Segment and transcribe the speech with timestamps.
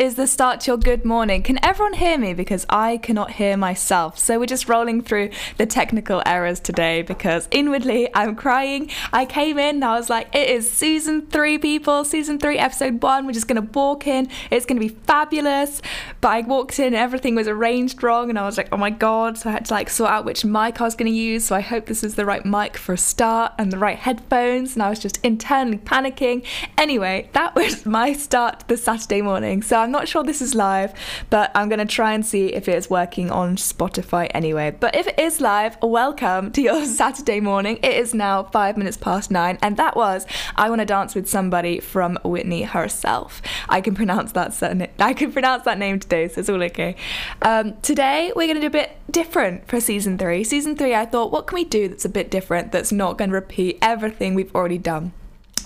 [0.00, 1.42] is the start to your good morning.
[1.42, 2.32] Can everyone hear me?
[2.32, 4.18] Because I cannot hear myself.
[4.18, 8.90] So we're just rolling through the technical errors today because inwardly I'm crying.
[9.12, 13.02] I came in and I was like, it is season three, people, season three, episode
[13.02, 13.26] one.
[13.26, 14.30] We're just going to walk in.
[14.50, 15.82] It's going to be fabulous.
[16.22, 18.30] But I walked in, everything was arranged wrong.
[18.30, 19.36] And I was like, oh my God.
[19.36, 21.44] So I had to like sort out which mic I was going to use.
[21.44, 24.76] So I hope this is the right mic for a start and the right headphones.
[24.76, 26.46] And I was just internally panicking.
[26.78, 28.80] Anyway, that was my start Saturday
[29.10, 29.60] Saturday morning.
[29.62, 30.92] So I'm not sure this is live,
[31.30, 34.70] but I'm going to try and see if it is working on Spotify anyway.
[34.70, 37.78] But if it is live, welcome to your Saturday morning.
[37.82, 40.26] It is now five minutes past nine, and that was
[40.56, 43.42] I Want to Dance with Somebody from Whitney herself.
[43.68, 44.50] I can pronounce that
[44.98, 46.96] I can pronounce that name today, so it's all okay.
[47.42, 50.44] Um, today we're going to do a bit different for season three.
[50.44, 53.30] Season three, I thought, what can we do that's a bit different that's not going
[53.30, 55.12] to repeat everything we've already done?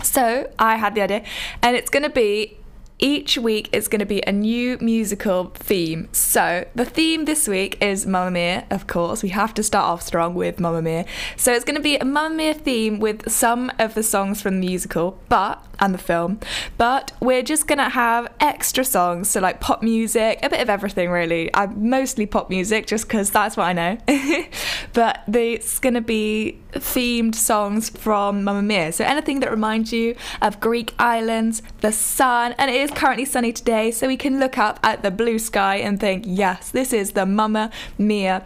[0.02, 1.24] So I had the idea,
[1.62, 2.58] and it's going to be
[2.98, 6.08] each week it's going to be a new musical theme.
[6.12, 9.22] So, the theme this week is Mamma Mia, of course.
[9.22, 11.04] We have to start off strong with Mamma Mia.
[11.36, 14.60] So, it's going to be a Mamma Mia theme with some of the songs from
[14.60, 16.40] the musical, but and the film.
[16.78, 21.10] But we're just to have extra songs, so like pop music, a bit of everything
[21.10, 21.50] really.
[21.54, 23.98] I'm mostly pop music just cuz that's what I know.
[24.92, 28.92] but it's to be themed songs from Mamma Mia.
[28.92, 33.52] So anything that reminds you of Greek islands, the sun, and it is currently sunny
[33.52, 37.12] today, so we can look up at the blue sky and think, yes, this is
[37.12, 38.44] the Mamma Mia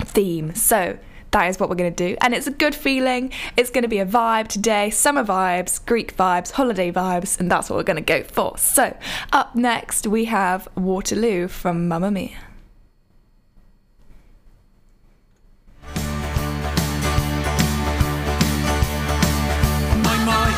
[0.00, 0.54] theme.
[0.54, 0.98] So
[1.34, 2.16] that is what we're going to do.
[2.20, 3.32] And it's a good feeling.
[3.56, 7.68] It's going to be a vibe today summer vibes, Greek vibes, holiday vibes, and that's
[7.68, 8.56] what we're going to go for.
[8.56, 8.96] So,
[9.32, 12.30] up next, we have Waterloo from Mamma Mia.
[20.06, 20.56] My mind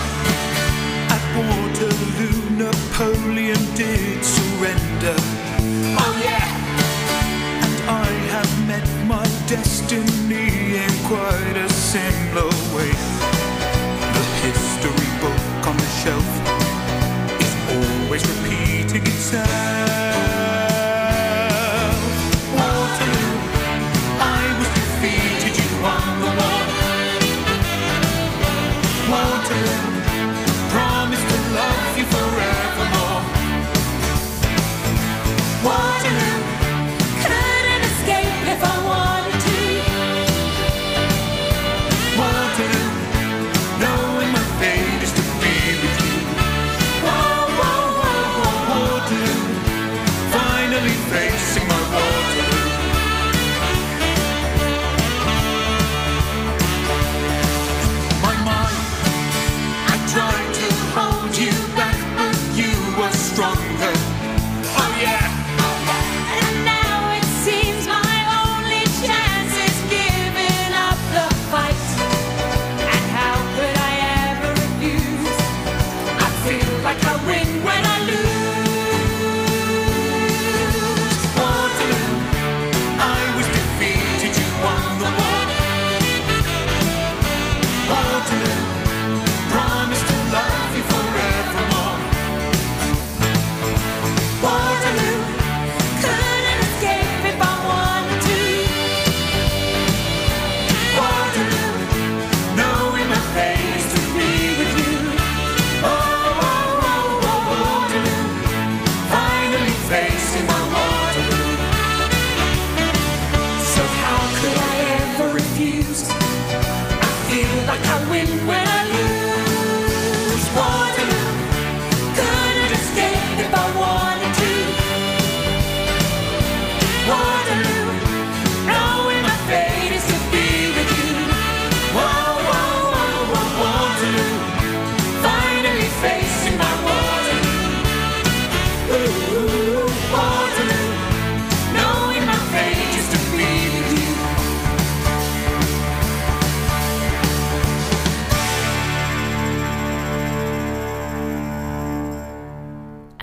[1.17, 5.17] at Waterloo, Napoleon did surrender.
[5.99, 6.45] Oh yeah!
[7.65, 10.46] And I have met my destiny in
[11.07, 12.91] quite a similar way.
[14.17, 16.31] The history book on the shelf
[17.41, 19.86] is always repeating itself.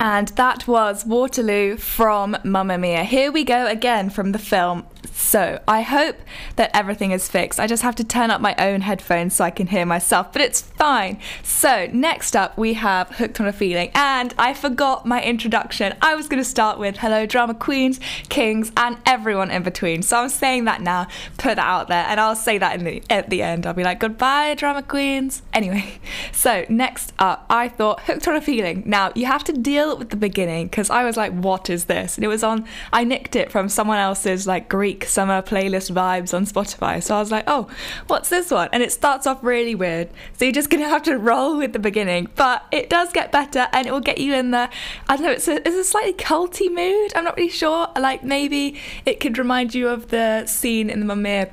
[0.04, 3.04] And that was Waterloo from Mamma Mia.
[3.04, 6.16] Here we go again from the film so I hope
[6.56, 7.60] that everything is fixed.
[7.60, 10.42] I just have to turn up my own headphones so I can hear myself, but
[10.42, 11.18] it's fine.
[11.42, 13.90] So next up, we have Hooked on a Feeling.
[13.94, 15.94] And I forgot my introduction.
[16.00, 20.02] I was going to start with hello, drama queens, kings, and everyone in between.
[20.02, 21.06] So I'm saying that now,
[21.38, 23.66] put that out there, and I'll say that in the, at the end.
[23.66, 25.42] I'll be like, goodbye, drama queens.
[25.52, 26.00] Anyway,
[26.32, 28.82] so next up, I thought Hooked on a Feeling.
[28.86, 32.16] Now, you have to deal with the beginning because I was like, what is this?
[32.16, 36.32] And it was on, I nicked it from someone else's like Greek summer playlist vibes
[36.32, 37.02] on Spotify.
[37.02, 37.68] So I was like, oh,
[38.06, 38.68] what's this one?
[38.72, 40.10] And it starts off really weird.
[40.34, 42.28] So you're just going to have to roll with the beginning.
[42.36, 44.70] But it does get better and it will get you in the,
[45.08, 47.12] I don't know, it's a, it's a slightly culty mood.
[47.16, 47.88] I'm not really sure.
[47.98, 51.50] Like maybe it could remind you of the scene in the Mia,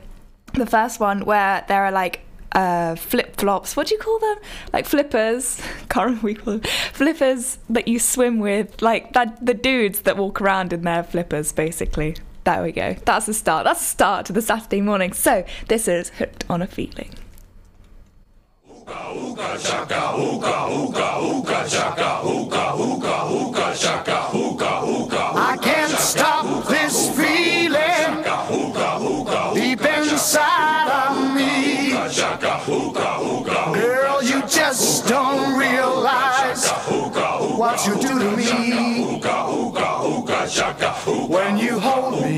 [0.54, 2.22] the first one, where there are like
[2.54, 3.76] uh, flip flops.
[3.76, 4.38] What do you call them?
[4.74, 5.62] Like flippers.
[5.90, 6.62] Can't remember what call them.
[6.94, 11.52] Flippers that you swim with, like that the dudes that walk around in their flippers,
[11.52, 12.16] basically.
[12.44, 12.96] There we go.
[13.06, 13.66] That's the start.
[13.66, 15.14] That's the start to the Saturday morning.
[15.14, 17.14] So this is Hooked on a Feeling.
[25.34, 28.24] I can't stop this feeling
[29.54, 31.92] deep inside of me.
[33.80, 36.70] Girl, you just don't realize
[37.56, 39.22] what you do to me.
[40.51, 42.36] When you hold me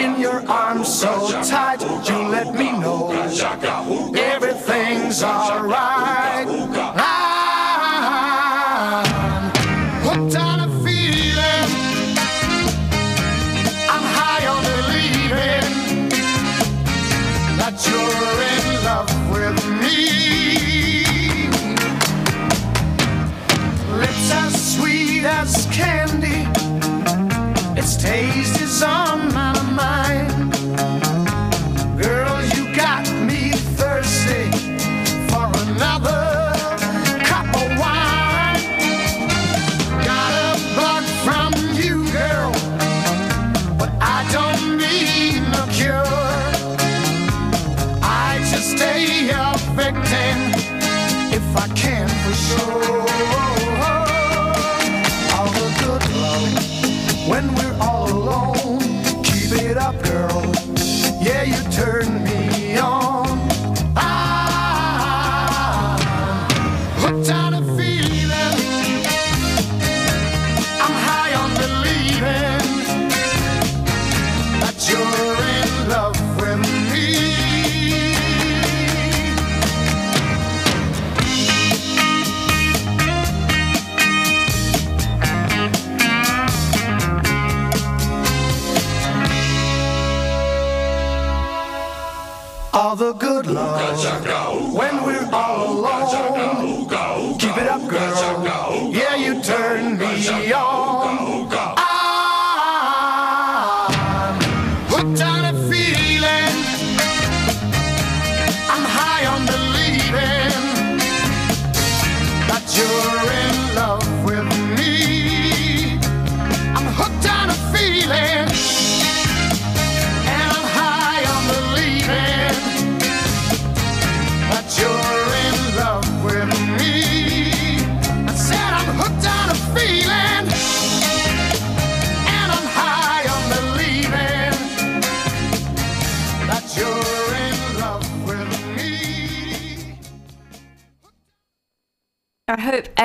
[0.00, 3.10] in your arms so tight, you let me know
[4.16, 6.48] everything's alright.
[6.96, 7.50] I'm
[10.02, 10.93] hooked on a feeling.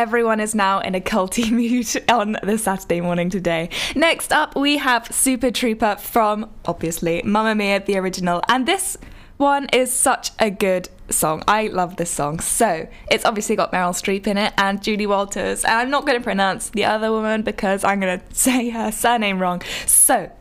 [0.09, 3.69] everyone is now in a culty mood on the Saturday morning today.
[3.95, 8.41] Next up, we have Super Trooper from, obviously, Mamma Mia, the original.
[8.49, 8.97] And this
[9.37, 11.43] one is such a good song.
[11.47, 12.39] I love this song.
[12.39, 15.63] So it's obviously got Meryl Streep in it and Judy Walters.
[15.63, 18.91] And I'm not going to pronounce the other woman because I'm going to say her
[18.91, 19.61] surname wrong.
[19.85, 20.31] So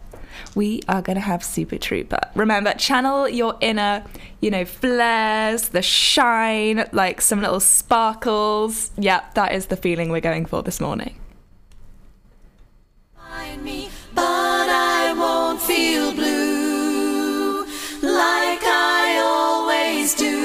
[0.54, 2.20] we are going to have Super Trooper.
[2.34, 4.04] Remember, channel your inner,
[4.40, 8.90] you know, flares, the shine, like some little sparkles.
[8.98, 11.14] Yep, that is the feeling we're going for this morning.
[20.16, 20.37] do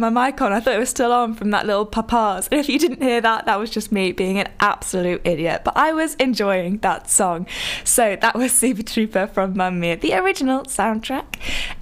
[0.00, 0.52] my mic on.
[0.52, 2.48] I thought it was still on from that little papas.
[2.50, 5.62] And if you didn't hear that, that was just me being an absolute idiot.
[5.64, 7.46] But I was enjoying that song.
[7.84, 11.38] So that was Super Trooper from Mamma Mia, the original soundtrack.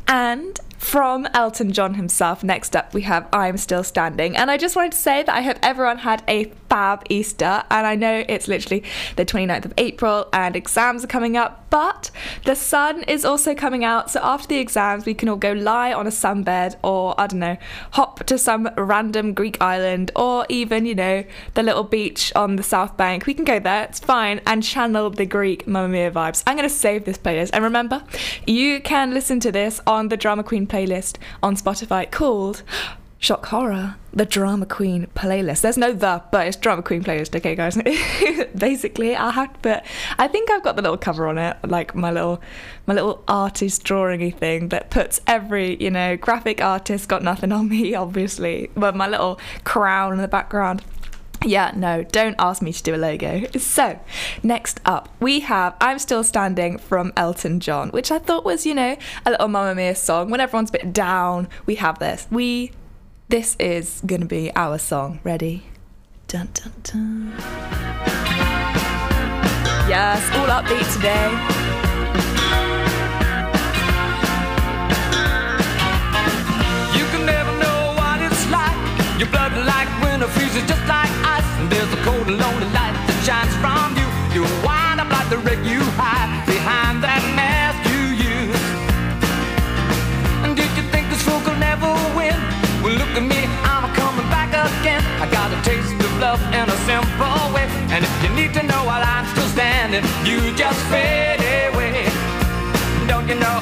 [0.09, 4.37] And from Elton John himself, next up we have I'm Still Standing.
[4.37, 7.63] And I just wanted to say that I hope everyone had a fab Easter.
[7.71, 8.83] And I know it's literally
[9.17, 12.11] the 29th of April and exams are coming up, but
[12.45, 14.11] the sun is also coming out.
[14.11, 17.41] So after the exams, we can all go lie on a sunbed or, I don't
[17.41, 17.57] know,
[17.93, 22.63] hop to some random Greek island or even, you know, the little beach on the
[22.63, 23.25] South Bank.
[23.25, 26.43] We can go there, it's fine, and channel the Greek Mamma Mia vibes.
[26.47, 27.49] I'm going to save this playlist.
[27.55, 28.05] And remember,
[28.47, 32.65] you can listen to this on the Drama Queen playlist on Spotify called
[33.23, 35.61] Shock Horror, the Drama Queen playlist.
[35.61, 37.79] There's no the, but it's Drama Queen playlist, okay, guys?
[38.57, 39.85] Basically, have to put.
[40.19, 42.43] I think I've got the little cover on it, like my little,
[42.85, 47.69] my little artist drawingy thing that puts every, you know, graphic artist got nothing on
[47.69, 50.83] me, obviously, but my little crown in the background.
[51.45, 53.47] Yeah, no, don't ask me to do a logo.
[53.57, 54.01] So,
[54.43, 58.75] next up, we have I'm Still Standing from Elton John, which I thought was, you
[58.75, 60.29] know, a little Mamma Mia song.
[60.29, 62.27] When everyone's a bit down, we have this.
[62.29, 62.73] We,
[63.33, 65.19] this is gonna be our song.
[65.25, 65.65] Ready?
[66.29, 67.33] Dun dun dun.
[69.89, 71.33] Yes, all upbeat today.
[76.93, 78.77] You can never know what it's like.
[79.19, 81.49] Your blood like winter freezes just like ice.
[81.59, 84.09] And there's a cold lonely light that shines from you.
[84.37, 87.62] You wind up like the wreck you hide behind that mask
[96.33, 97.67] love in a simple way.
[97.93, 102.09] And if you need to know while I'm still standing, you just fade away.
[103.07, 103.62] Don't you know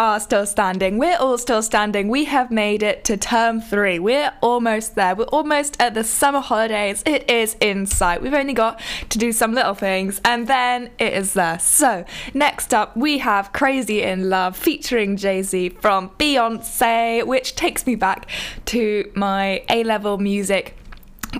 [0.00, 0.96] Are still standing.
[0.96, 2.08] We're all still standing.
[2.08, 3.98] We have made it to term three.
[3.98, 5.14] We're almost there.
[5.14, 7.02] We're almost at the summer holidays.
[7.04, 8.22] It is in sight.
[8.22, 11.58] We've only got to do some little things and then it is there.
[11.58, 17.86] So, next up, we have Crazy in Love featuring Jay Z from Beyonce, which takes
[17.86, 18.26] me back
[18.66, 20.78] to my A level music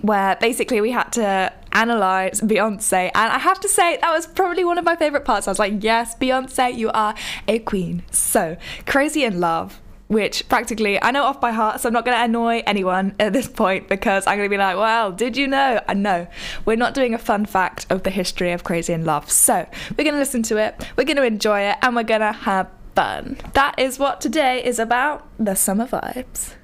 [0.02, 3.10] where basically we had to analyze Beyonce.
[3.14, 5.48] And I have to say, that was probably one of my favorite parts.
[5.48, 7.14] I was like, yes, Beyonce, you are
[7.48, 8.02] a queen.
[8.10, 8.56] So,
[8.86, 9.80] Crazy in Love.
[10.08, 13.32] Which practically I know off by heart, so I'm not going to annoy anyone at
[13.32, 15.76] this point because I'm going to be like, well, did you know?
[15.76, 16.26] Uh, I know.
[16.64, 19.30] We're not doing a fun fact of the history of Crazy in Love.
[19.30, 22.22] So we're going to listen to it, we're going to enjoy it, and we're going
[22.22, 23.36] to have fun.
[23.52, 26.54] That is what today is about the summer vibes.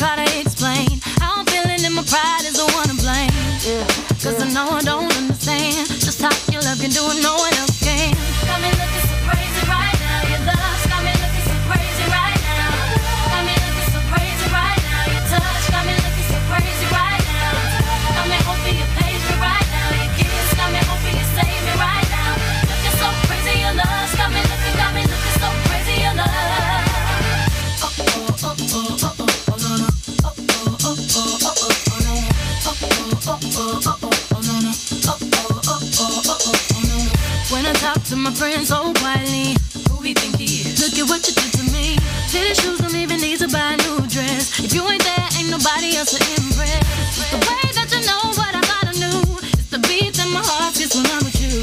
[0.00, 0.88] Try to explain.
[1.20, 2.89] How I'm feeling and my pride is the one
[3.62, 3.86] blame.
[4.20, 7.54] Cause I know I don't understand just how your love can do it, no one
[7.54, 8.39] else can.
[37.50, 39.56] When I talk to my friends so quietly,
[39.90, 40.80] who think he is?
[40.80, 41.98] Look at what you did to me.
[42.32, 44.58] Fitted shoes don't even need to buy a new dress.
[44.64, 46.80] If you ain't there, ain't nobody else to impress.
[47.30, 48.88] The way that you know what I I.
[48.88, 51.60] It's the beat that my heart gets when I'm with you.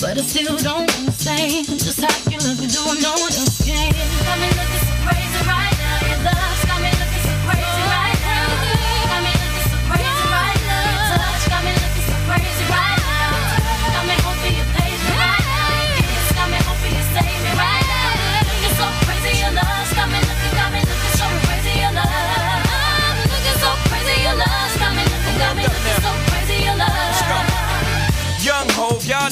[0.00, 3.66] But I still don't understand just how you look and do what no one else
[3.66, 4.11] can.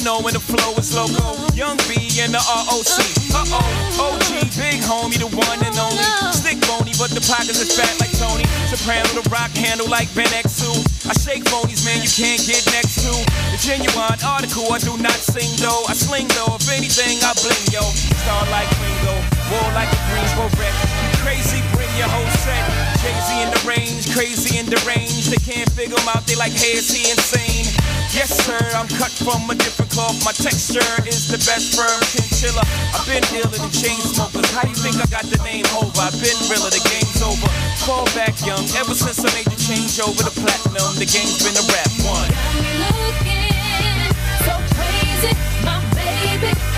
[0.05, 1.37] Know when the flow is loco.
[1.53, 3.01] Young B and the ROC.
[3.33, 6.05] Uh oh, OG, big homie, the one and only.
[6.33, 8.45] Stick bony, but the pockets is fat like Tony.
[8.69, 10.85] Soprano, the rock handle like Ben X2.
[11.09, 13.13] I shake phonies, man, you can't get next to.
[13.53, 15.85] The genuine article, I do not sing though.
[15.89, 17.85] I sling though, if anything, I bling yo.
[18.25, 19.15] Star like Ringo,
[19.53, 20.75] war like a Greensboro wreck.
[21.21, 22.90] Crazy, bring your whole set.
[23.01, 25.33] Crazy in the range, crazy in the range.
[25.33, 27.65] They can't figure him out, they like, hey, is he insane?
[28.13, 30.21] Yes, sir, I'm cut from a different cloth.
[30.21, 32.61] My texture is the best firm chinchilla.
[32.93, 34.53] I've been dealing than chain smokers.
[34.53, 35.97] How you think I got the name over?
[35.97, 37.49] I've been realer, the game's over.
[37.89, 41.57] Fall back young, ever since I made the change over to platinum, the game's been
[41.57, 42.29] a rap one.
[42.29, 44.13] Got me looking
[44.45, 45.33] so crazy,
[45.65, 46.70] my baby.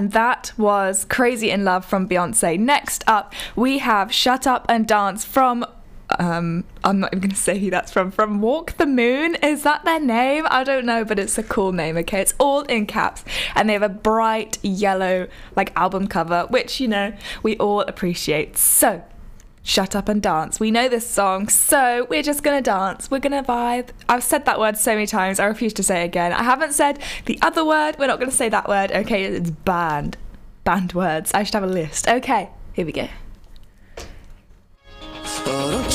[0.00, 2.58] And that was Crazy in Love from Beyonce.
[2.58, 5.62] Next up, we have Shut Up and Dance from.
[6.18, 8.10] Um, I'm not even going to say who that's from.
[8.10, 9.34] From Walk the Moon.
[9.42, 10.46] Is that their name?
[10.48, 12.22] I don't know, but it's a cool name, okay?
[12.22, 13.26] It's all in caps.
[13.54, 18.56] And they have a bright yellow, like, album cover, which, you know, we all appreciate.
[18.56, 19.04] So,
[19.70, 20.58] Shut Up and Dance.
[20.58, 23.08] We know this song, so we're just gonna dance.
[23.08, 23.90] We're gonna vibe.
[24.08, 26.32] I've said that word so many times, I refuse to say it again.
[26.32, 28.90] I haven't said the other word, we're not gonna say that word.
[28.90, 30.16] Okay, it's banned.
[30.64, 31.30] Banned words.
[31.34, 32.08] I should have a list.
[32.08, 33.06] Okay, here we go.
[35.46, 35.86] Oh,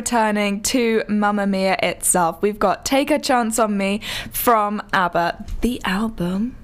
[0.00, 2.40] returning to Mamma Mia itself.
[2.40, 4.00] We've got Take a Chance on Me
[4.32, 6.56] from ABBA, the album.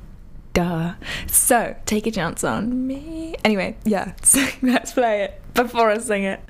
[0.55, 0.94] Duh.
[1.27, 3.37] So, take a chance on me.
[3.44, 6.40] Anyway, yeah, so let's play it before I sing it.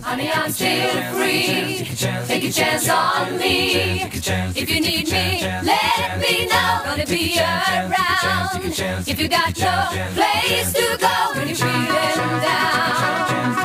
[0.00, 1.84] Honey, I'm still free.
[2.26, 4.00] Take a chance on me.
[4.02, 6.80] If you need me, let me know.
[6.82, 8.72] Gonna be around.
[9.06, 9.76] If you got no
[10.14, 13.61] place to go when you're feeling down.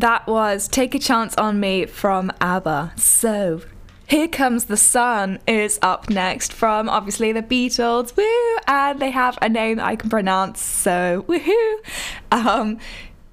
[0.00, 2.92] That was Take a Chance on Me from ABBA.
[2.96, 3.62] So,
[4.06, 8.16] Here Comes the Sun is up next from obviously the Beatles.
[8.16, 8.58] Woo!
[8.66, 11.74] And they have a name I can pronounce, so woohoo!
[12.30, 12.78] Um,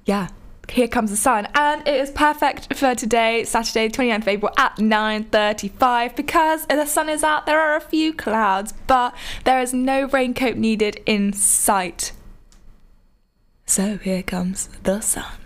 [0.04, 0.28] yeah.
[0.68, 4.74] Here comes the sun, and it is perfect for today, Saturday, 29th of April at
[4.78, 7.46] 9:35, because the sun is out.
[7.46, 9.14] There are a few clouds, but
[9.44, 12.10] there is no raincoat needed in sight.
[13.64, 15.45] So here comes the sun.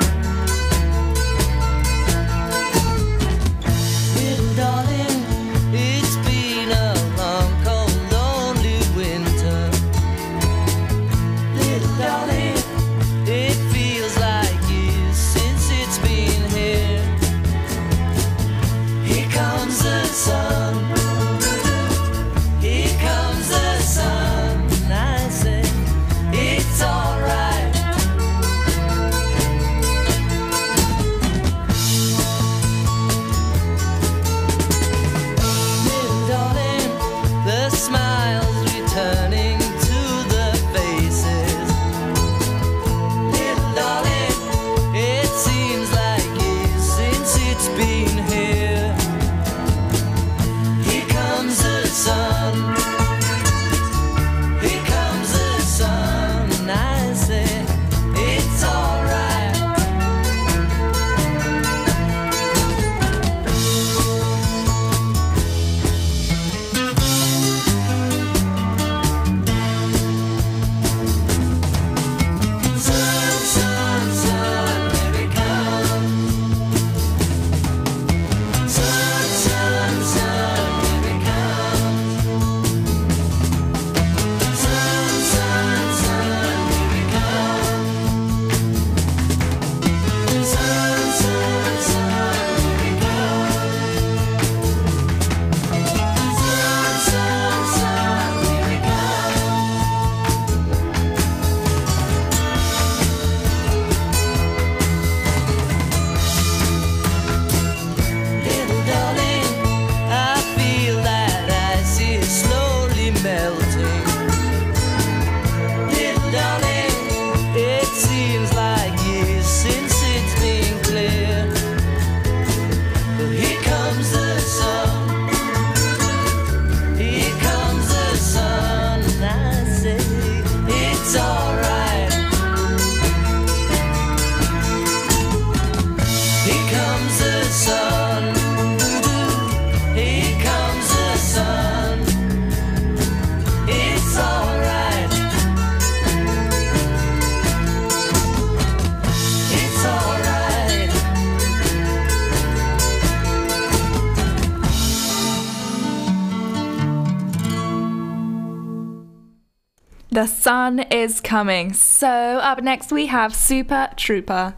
[161.01, 161.73] Is coming.
[161.73, 164.53] So, up next we have Super Trooper,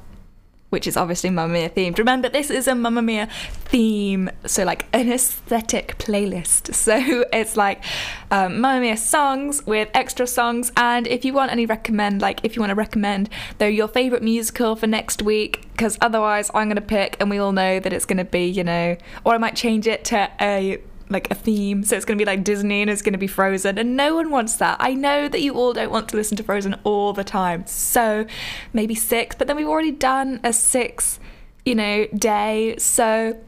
[0.72, 1.98] which is obviously Mamma Mia themed.
[1.98, 3.30] Remember, this is a Mamma Mia
[3.66, 6.74] theme, so like an aesthetic playlist.
[6.84, 7.82] So, it's like
[8.30, 10.72] um, Mamma Mia songs with extra songs.
[10.76, 14.22] And if you want any recommend, like if you want to recommend, though, your favorite
[14.22, 17.94] musical for next week, because otherwise I'm going to pick, and we all know that
[17.94, 21.36] it's going to be, you know, or I might change it to a like a
[21.36, 21.84] theme.
[21.84, 23.78] So it's going to be like Disney and it's going to be Frozen.
[23.78, 24.78] And no one wants that.
[24.80, 27.66] I know that you all don't want to listen to Frozen all the time.
[27.68, 28.26] So
[28.74, 31.20] maybe six, but then we've already done a six,
[31.66, 32.76] you know, day.
[32.78, 33.40] So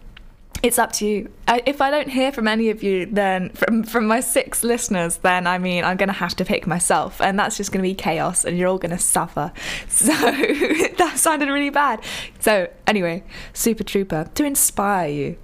[0.63, 1.31] it's up to you.
[1.47, 5.17] I, if I don't hear from any of you, then from from my six listeners,
[5.17, 8.45] then I mean I'm gonna have to pick myself, and that's just gonna be chaos,
[8.45, 9.51] and you're all gonna suffer.
[9.87, 12.03] So that sounded really bad.
[12.39, 15.37] So anyway, Super Trooper to inspire you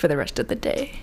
[0.00, 1.00] for the rest of the day.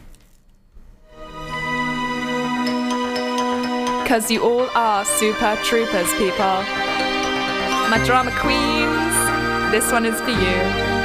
[4.04, 6.64] Because you all are super troopers, people.
[7.90, 10.97] My drama queens, this one is for you.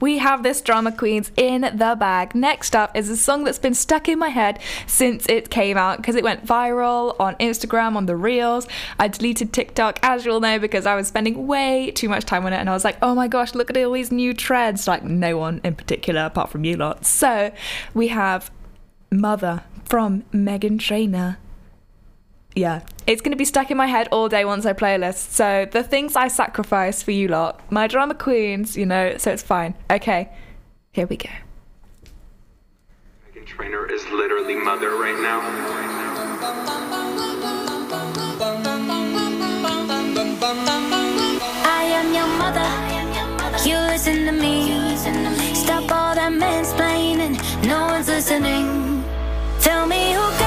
[0.00, 2.34] We have this drama queens in the bag.
[2.34, 5.98] Next up is a song that's been stuck in my head since it came out
[5.98, 8.66] because it went viral on Instagram, on the reels.
[8.98, 12.46] I deleted TikTok, as you all know, because I was spending way too much time
[12.46, 14.88] on it and I was like, oh my gosh, look at all these new trends.
[14.88, 17.04] Like, no one in particular apart from you lot.
[17.04, 17.52] So
[17.94, 18.50] we have
[19.10, 21.38] Mother from Meghan Trainor
[22.54, 24.98] yeah, it's going to be stuck in my head all day once I play a
[24.98, 25.32] list.
[25.32, 29.42] So the things I sacrifice for you lot, my drama queens, you know, so it's
[29.42, 29.74] fine.
[29.90, 30.28] Okay,
[30.92, 31.30] here we go.
[33.26, 35.40] Meghan Trainor is literally mother right now.
[41.64, 43.68] I am your mother.
[43.68, 44.96] You listen to me.
[45.54, 47.38] Stop all that mansplaining.
[47.66, 49.04] No one's listening.
[49.60, 50.39] Tell me who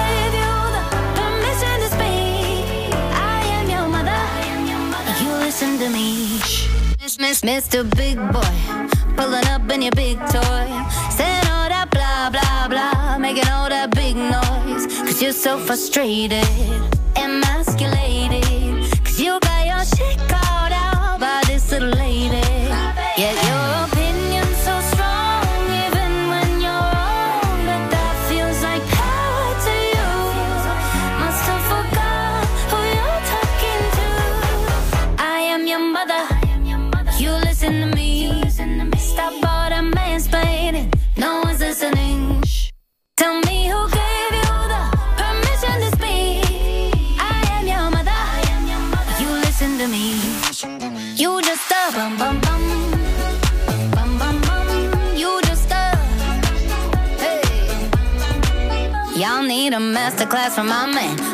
[5.83, 6.39] to me.
[7.01, 7.83] Miss, miss, Mr.
[7.97, 8.55] Big Boy,
[9.17, 10.67] pulling up in your big toy,
[11.17, 14.85] saying all that blah blah blah, making all that big noise.
[15.05, 16.45] Cause you're so frustrated,
[17.15, 18.42] emasculated.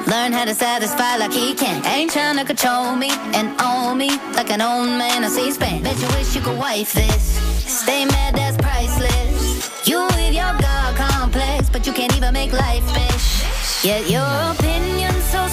[0.09, 1.85] Learn how to satisfy like he can.
[1.85, 5.83] Ain't trying to control me and own me like an old man on C-SPAN.
[5.83, 7.37] Bet you wish you could wife this.
[7.81, 9.87] Stay mad, that's priceless.
[9.87, 13.85] You with your God complex, but you can't even make life, bitch.
[13.85, 15.47] Yet your opinion's so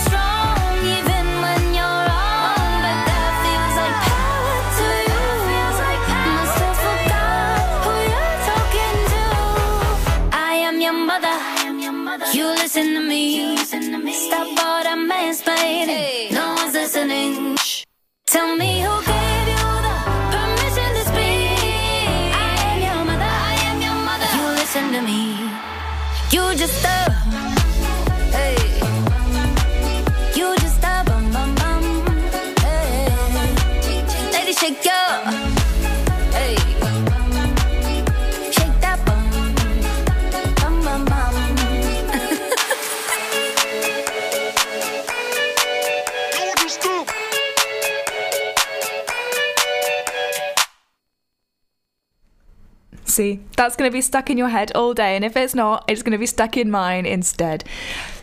[53.17, 55.87] See, that's going to be stuck in your head all day, and if it's not,
[55.89, 57.65] it's going to be stuck in mine instead.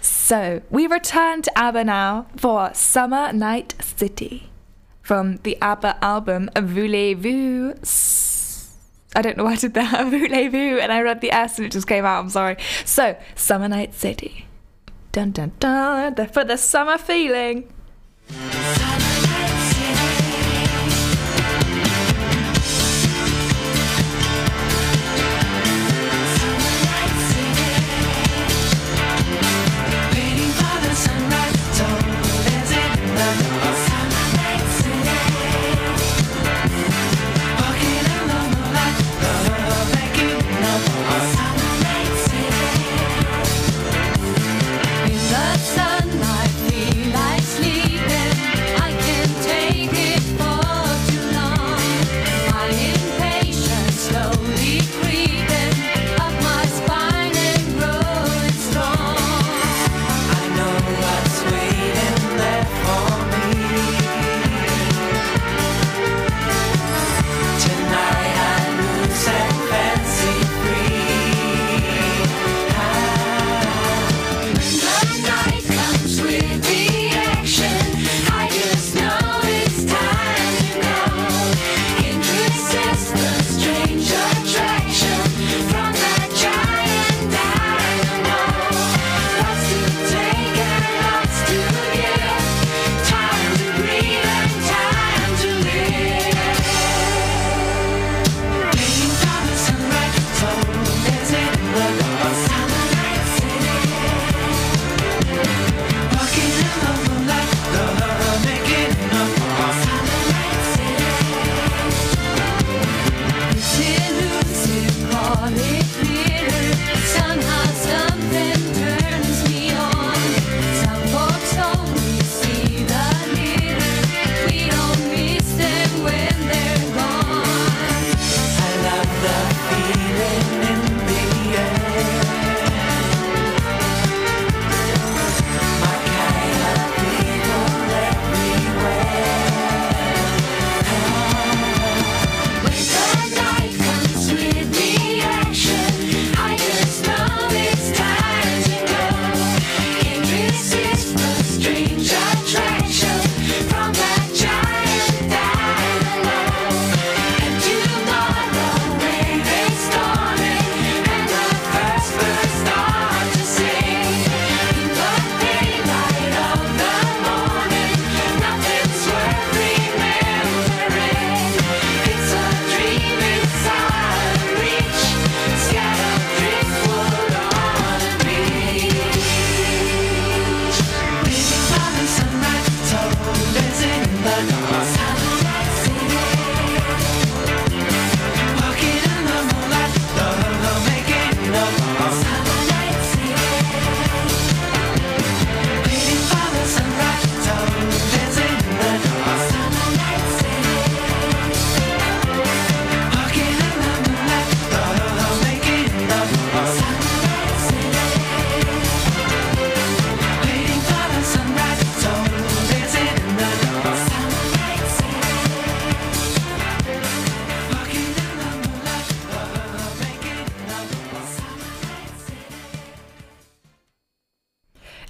[0.01, 4.51] So, we return to ABBA now for Summer Night City
[5.01, 7.73] from the ABBA album Voulez-vous.
[9.15, 11.71] I don't know why I did that, Voulez-vous, and I read the S and it
[11.71, 12.57] just came out, I'm sorry.
[12.85, 14.45] So, Summer Night City.
[15.11, 17.67] Dun dun dun, for the summer feeling.
[18.29, 19.02] In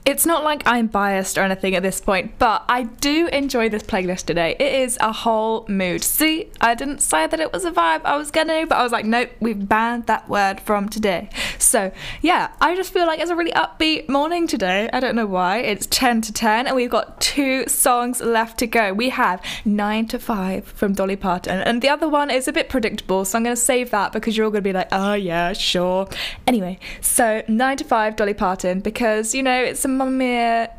[0.06, 3.84] It's not like I'm biased or anything at this point, but I do enjoy this
[3.84, 4.58] playlist today.
[4.60, 6.04] It is a whole mood.
[6.04, 8.92] See, I didn't say that it was a vibe I was gonna, but I was
[8.92, 11.30] like, nope, we've banned that word from today.
[11.58, 14.90] So, yeah, I just feel like it's a really upbeat morning today.
[14.92, 15.60] I don't know why.
[15.60, 18.92] It's 10 to 10, and we've got two songs left to go.
[18.92, 22.68] We have 9 to 5 from Dolly Parton, and the other one is a bit
[22.68, 26.10] predictable, so I'm gonna save that because you're all gonna be like, oh, yeah, sure.
[26.46, 30.70] Anyway, so 9 to 5 Dolly Parton, because, you know, it's a Mia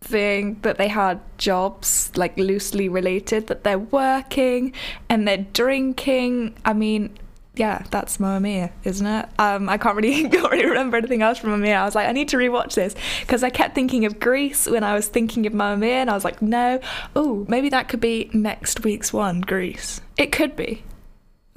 [0.00, 4.72] thing that they had jobs like loosely related that they're working
[5.08, 6.56] and they're drinking.
[6.64, 7.18] I mean
[7.56, 9.28] yeah that's Mamma Mia isn't it?
[9.38, 11.76] Um i can't really can't really remember anything else from Mamma Mia.
[11.76, 14.84] I was like i need to rewatch this because i kept thinking of Grease when
[14.84, 16.80] i was thinking of Mamma Mia and i was like no.
[17.16, 20.00] Oh maybe that could be next week's one Grease.
[20.16, 20.82] It could be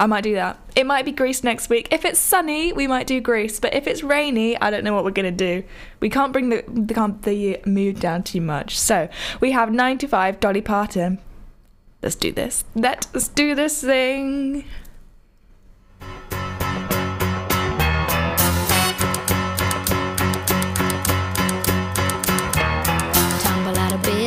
[0.00, 0.58] I might do that.
[0.76, 1.88] It might be Grease next week.
[1.90, 3.58] If it's sunny, we might do Grease.
[3.58, 5.64] But if it's rainy, I don't know what we're gonna do.
[6.00, 8.78] We can't bring the the, the mood down too much.
[8.78, 9.08] So
[9.40, 11.18] we have 95 Dolly Parton.
[12.00, 12.64] Let's do this.
[12.76, 14.64] Let's do this thing.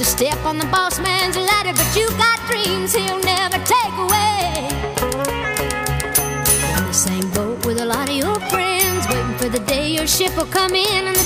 [0.00, 4.68] a step on the boss man's ladder, but you got dreams he'll never take away.
[6.76, 10.06] On the same boat with a lot of your friends, waiting for the day your
[10.06, 11.17] ship will come in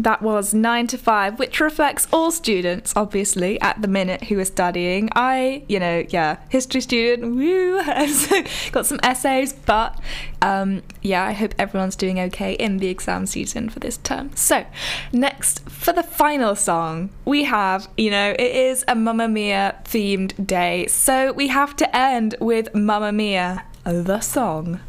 [0.00, 4.46] That was 9 to 5, which reflects all students, obviously, at the minute who are
[4.46, 5.10] studying.
[5.14, 8.42] I, you know, yeah, history student, woo, so
[8.72, 10.00] got some essays, but
[10.40, 14.34] um, yeah, I hope everyone's doing okay in the exam season for this term.
[14.34, 14.64] So,
[15.12, 20.46] next, for the final song, we have, you know, it is a Mamma Mia themed
[20.46, 24.80] day, so we have to end with Mamma Mia, the song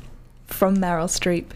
[0.47, 1.47] from Meryl Streep.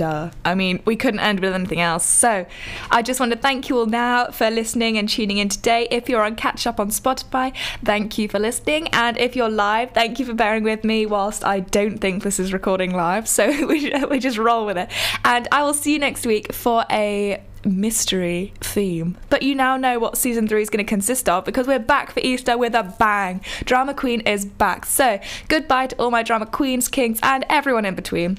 [0.00, 0.30] Duh.
[0.46, 2.06] I mean, we couldn't end with anything else.
[2.06, 2.46] So,
[2.90, 5.88] I just want to thank you all now for listening and tuning in today.
[5.90, 8.88] If you're on catch up on Spotify, thank you for listening.
[8.94, 12.40] And if you're live, thank you for bearing with me whilst I don't think this
[12.40, 13.28] is recording live.
[13.28, 14.88] So, we, we just roll with it.
[15.22, 19.18] And I will see you next week for a mystery theme.
[19.28, 22.12] But you now know what season three is going to consist of because we're back
[22.12, 23.42] for Easter with a bang.
[23.66, 24.86] Drama Queen is back.
[24.86, 28.38] So, goodbye to all my drama queens, kings, and everyone in between.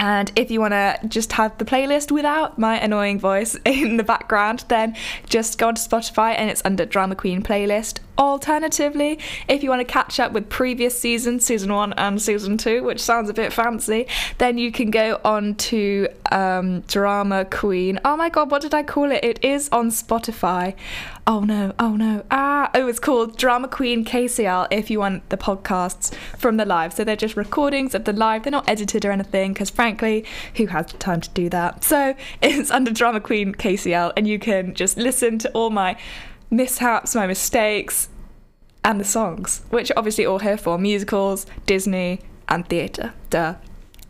[0.00, 4.04] And if you want to just have the playlist without my annoying voice in the
[4.04, 4.96] background, then
[5.28, 7.98] just go onto Spotify and it's under Drama Queen playlist.
[8.18, 12.82] Alternatively, if you want to catch up with previous seasons, season one and season two,
[12.82, 14.06] which sounds a bit fancy,
[14.38, 18.00] then you can go on to um, Drama Queen.
[18.04, 19.24] Oh my god, what did I call it?
[19.24, 20.74] It is on Spotify.
[21.28, 22.24] Oh no, oh no.
[22.30, 26.94] Ah, oh, it's called Drama Queen KCL if you want the podcasts from the live.
[26.94, 30.66] So they're just recordings of the live, they're not edited or anything, because frankly, who
[30.66, 31.84] has the time to do that?
[31.84, 35.96] So it's under Drama Queen KCL, and you can just listen to all my
[36.50, 38.08] mishaps, my mistakes,
[38.84, 43.12] and the songs, which are obviously all here for musicals, Disney, and theatre.
[43.30, 43.56] Duh.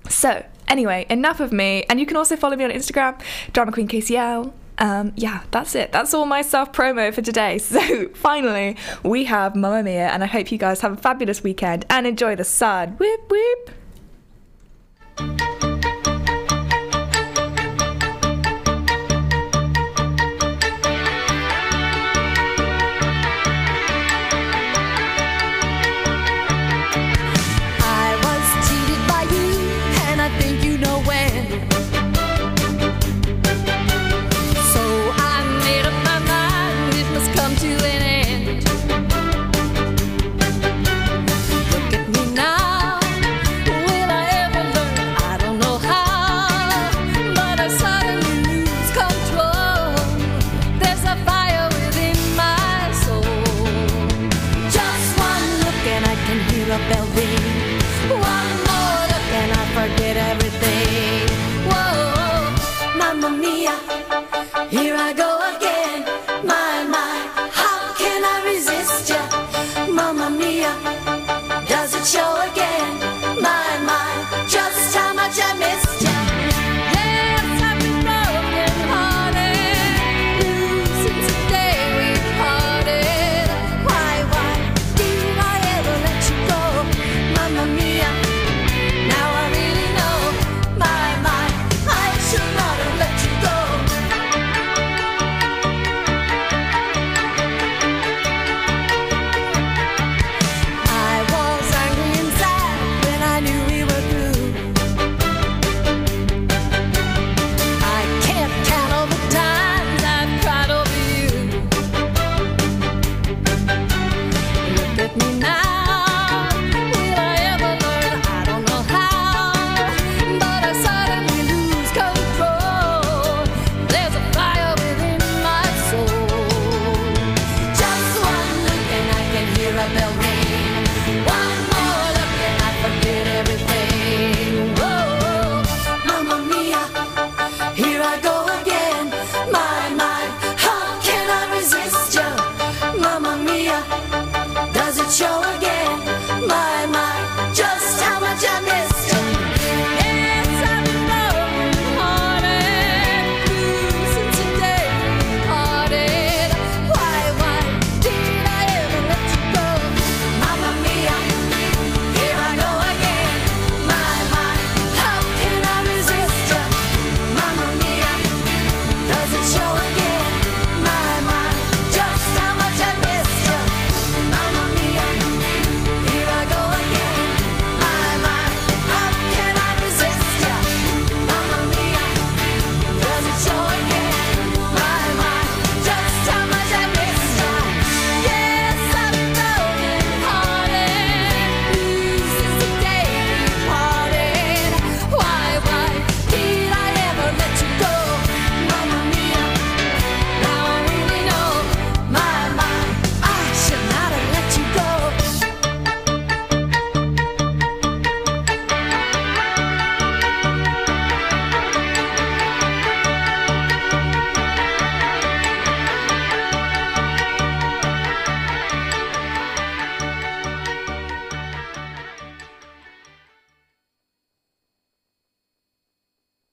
[0.09, 1.85] So, anyway, enough of me.
[1.89, 3.21] And you can also follow me on Instagram,
[3.53, 4.53] Drama Queen KCL.
[4.79, 5.91] Um, yeah, that's it.
[5.91, 7.59] That's all my self promo for today.
[7.69, 11.85] So, finally, we have Mamma Mia, and I hope you guys have a fabulous weekend
[11.91, 12.93] and enjoy the sun.
[12.93, 13.71] Whoop, whoop.
[64.71, 65.28] Here I go.